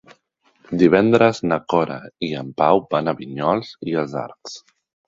[0.83, 1.99] Divendres na Cora
[2.31, 4.63] i en Pau van a Vinyols i els Arcs.